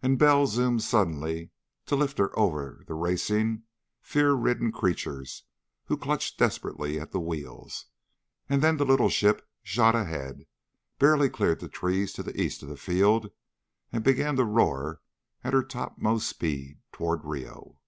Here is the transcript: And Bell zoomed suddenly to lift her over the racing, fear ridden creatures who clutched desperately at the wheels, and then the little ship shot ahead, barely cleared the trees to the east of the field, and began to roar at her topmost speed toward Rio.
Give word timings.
And 0.00 0.16
Bell 0.16 0.46
zoomed 0.46 0.84
suddenly 0.84 1.50
to 1.86 1.96
lift 1.96 2.18
her 2.18 2.30
over 2.38 2.84
the 2.86 2.94
racing, 2.94 3.64
fear 4.00 4.32
ridden 4.32 4.70
creatures 4.70 5.42
who 5.86 5.96
clutched 5.96 6.38
desperately 6.38 7.00
at 7.00 7.10
the 7.10 7.18
wheels, 7.18 7.86
and 8.48 8.62
then 8.62 8.76
the 8.76 8.84
little 8.84 9.08
ship 9.08 9.44
shot 9.64 9.96
ahead, 9.96 10.46
barely 11.00 11.28
cleared 11.28 11.58
the 11.58 11.68
trees 11.68 12.12
to 12.12 12.22
the 12.22 12.40
east 12.40 12.62
of 12.62 12.68
the 12.68 12.76
field, 12.76 13.32
and 13.90 14.04
began 14.04 14.36
to 14.36 14.44
roar 14.44 15.00
at 15.42 15.52
her 15.52 15.64
topmost 15.64 16.28
speed 16.28 16.78
toward 16.92 17.24
Rio. 17.24 17.78